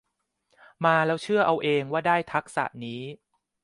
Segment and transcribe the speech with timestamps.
[0.85, 3.01] มาแล้วเชื่อเอาเองว่าได้ทักษะนี้